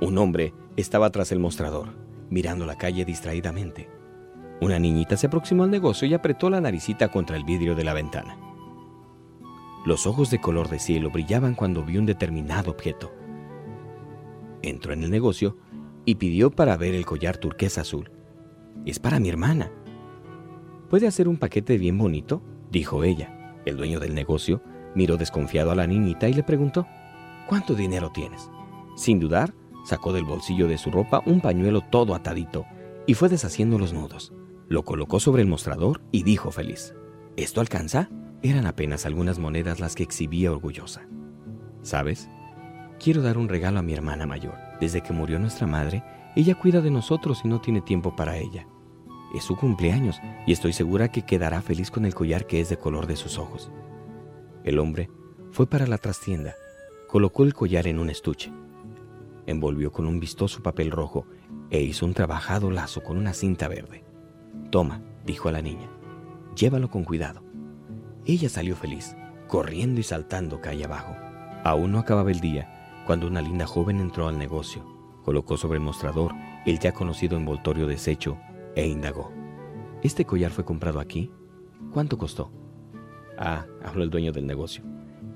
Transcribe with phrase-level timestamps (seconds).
[0.00, 1.94] Un hombre estaba tras el mostrador,
[2.28, 3.88] mirando la calle distraídamente.
[4.60, 7.94] Una niñita se aproximó al negocio y apretó la naricita contra el vidrio de la
[7.94, 8.36] ventana.
[9.86, 13.12] Los ojos de color de cielo brillaban cuando vio un determinado objeto.
[14.62, 15.56] Entró en el negocio
[16.04, 18.10] y pidió para ver el collar turquesa azul.
[18.86, 19.70] Es para mi hermana.
[20.88, 22.42] ¿Puede hacer un paquete bien bonito?
[22.70, 23.60] dijo ella.
[23.64, 24.62] El dueño del negocio
[24.94, 26.86] miró desconfiado a la niñita y le preguntó,
[27.48, 28.50] ¿cuánto dinero tienes?
[28.96, 32.64] Sin dudar, sacó del bolsillo de su ropa un pañuelo todo atadito
[33.06, 34.32] y fue deshaciendo los nudos.
[34.68, 36.94] Lo colocó sobre el mostrador y dijo feliz,
[37.36, 38.08] ¿esto alcanza?
[38.42, 41.06] Eran apenas algunas monedas las que exhibía orgullosa.
[41.82, 42.28] ¿Sabes?
[42.98, 44.54] Quiero dar un regalo a mi hermana mayor.
[44.80, 46.02] Desde que murió nuestra madre,
[46.36, 48.66] ella cuida de nosotros y no tiene tiempo para ella.
[49.34, 52.78] Es su cumpleaños y estoy segura que quedará feliz con el collar que es de
[52.78, 53.72] color de sus ojos.
[54.62, 55.10] El hombre
[55.50, 56.54] fue para la trastienda,
[57.08, 58.52] colocó el collar en un estuche,
[59.46, 61.26] envolvió con un vistoso papel rojo
[61.70, 64.04] e hizo un trabajado lazo con una cinta verde.
[64.70, 65.90] Toma, dijo a la niña,
[66.54, 67.42] llévalo con cuidado.
[68.26, 69.16] Ella salió feliz,
[69.48, 71.16] corriendo y saltando calle abajo.
[71.64, 74.84] Aún no acababa el día cuando una linda joven entró al negocio,
[75.24, 76.32] colocó sobre el mostrador
[76.66, 78.38] el ya conocido envoltorio deshecho
[78.74, 79.32] e indagó.
[80.02, 81.30] ¿Este collar fue comprado aquí?
[81.92, 82.52] ¿Cuánto costó?
[83.38, 84.84] Ah, habló el dueño del negocio.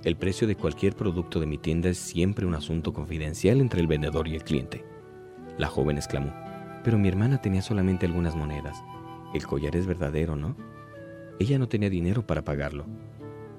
[0.05, 3.87] El precio de cualquier producto de mi tienda es siempre un asunto confidencial entre el
[3.87, 4.85] vendedor y el cliente.
[5.57, 6.33] La joven exclamó,
[6.85, 8.83] pero mi hermana tenía solamente algunas monedas.
[9.35, 10.57] El collar es verdadero, ¿no?
[11.41, 12.87] Ella no tenía dinero para pagarlo.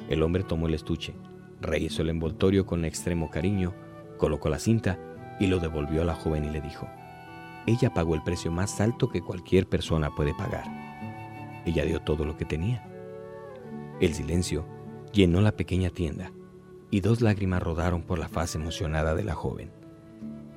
[0.09, 1.13] El hombre tomó el estuche,
[1.61, 3.73] rehizo el envoltorio con extremo cariño,
[4.17, 4.97] colocó la cinta
[5.39, 6.87] y lo devolvió a la joven y le dijo,
[7.65, 10.65] ella pagó el precio más alto que cualquier persona puede pagar.
[11.65, 12.85] Ella dio todo lo que tenía.
[13.99, 14.65] El silencio
[15.11, 16.31] llenó la pequeña tienda
[16.91, 19.71] y dos lágrimas rodaron por la faz emocionada de la joven,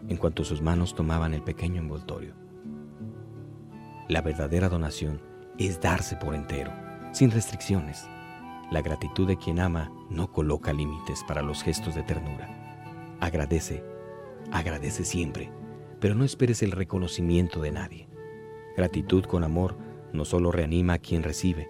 [0.08, 2.34] en cuanto sus manos tomaban el pequeño envoltorio.
[4.08, 5.20] La verdadera donación
[5.58, 6.72] es darse por entero,
[7.12, 8.06] sin restricciones.
[8.70, 13.16] La gratitud de quien ama no coloca límites para los gestos de ternura.
[13.20, 13.84] Agradece,
[14.50, 15.50] agradece siempre,
[16.02, 18.08] pero no esperes el reconocimiento de nadie.
[18.76, 19.76] Gratitud con amor
[20.12, 21.68] no solo reanima a quien recibe,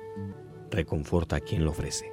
[0.70, 2.10] reconforta a quien lo ofrece.